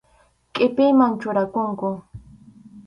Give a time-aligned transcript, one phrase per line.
[0.53, 1.87] Qʼipiyman churakunku.